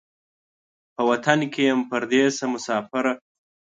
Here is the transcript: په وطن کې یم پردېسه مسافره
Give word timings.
په 0.95 1.01
وطن 1.09 1.39
کې 1.51 1.61
یم 1.69 1.79
پردېسه 1.89 2.43
مسافره 2.53 3.13